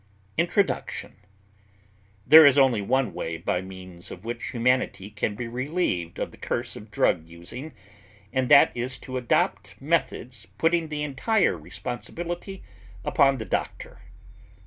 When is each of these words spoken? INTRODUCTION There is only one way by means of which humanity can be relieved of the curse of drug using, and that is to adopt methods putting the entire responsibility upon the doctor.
INTRODUCTION 0.35 1.15
There 2.25 2.43
is 2.43 2.57
only 2.57 2.81
one 2.81 3.13
way 3.13 3.37
by 3.37 3.61
means 3.61 4.09
of 4.09 4.25
which 4.25 4.49
humanity 4.49 5.11
can 5.11 5.35
be 5.35 5.47
relieved 5.47 6.17
of 6.17 6.31
the 6.31 6.37
curse 6.37 6.75
of 6.75 6.89
drug 6.89 7.27
using, 7.27 7.73
and 8.33 8.49
that 8.49 8.75
is 8.75 8.97
to 8.97 9.15
adopt 9.17 9.79
methods 9.79 10.47
putting 10.57 10.87
the 10.89 11.03
entire 11.03 11.55
responsibility 11.55 12.63
upon 13.05 13.37
the 13.37 13.45
doctor. 13.45 14.01